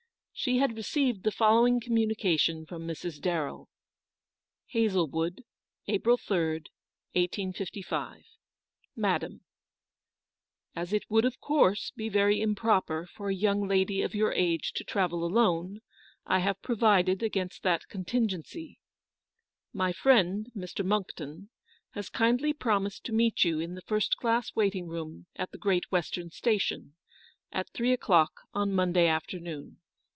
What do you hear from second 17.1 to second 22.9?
against that contingency. "My friend, Mr. Monckton, has kindly pro